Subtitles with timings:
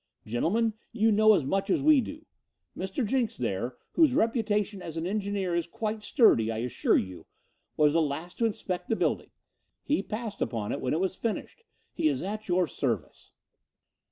[0.25, 2.25] Gentlemen, you know as much as we do.
[2.75, 3.05] Mr.
[3.05, 7.27] Jenks there, whose reputation as an engineer is quite sturdy, I assure you,
[7.77, 9.29] was the last to inspect the building.
[9.83, 11.61] He passed upon it when it was finished.
[11.93, 13.31] He is at your service."